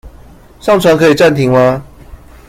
[0.59, 1.83] 上傳可以暫停嗎？